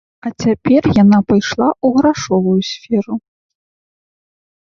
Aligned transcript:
А 0.27 0.29
цяпер 0.43 0.83
яна 1.03 1.17
пайшла 1.31 1.67
ў 1.73 1.87
грашовую 1.99 2.55
сферу. 2.71 3.17